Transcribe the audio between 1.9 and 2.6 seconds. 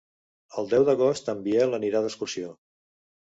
d'excursió.